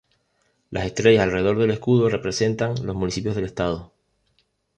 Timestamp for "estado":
3.45-3.93